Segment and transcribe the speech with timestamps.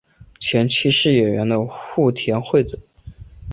[0.39, 2.81] 前妻是演员的户田惠子。